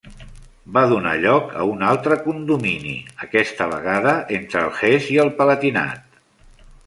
[0.77, 2.95] Va donar lloc a un altre condomini,
[3.27, 6.19] aquesta vegada entre el Hesse i el Palatinat.